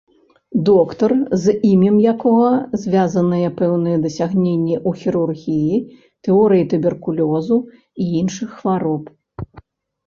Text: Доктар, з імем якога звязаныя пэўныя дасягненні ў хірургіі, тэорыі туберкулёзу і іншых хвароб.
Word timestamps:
Доктар, 0.69 1.11
з 1.41 1.45
імем 1.71 1.97
якога 2.13 2.53
звязаныя 2.85 3.51
пэўныя 3.59 3.97
дасягненні 4.07 4.75
ў 4.87 5.03
хірургіі, 5.03 5.77
тэорыі 6.29 6.67
туберкулёзу 6.75 7.57
і 7.73 8.03
іншых 8.25 8.49
хвароб. 8.59 9.03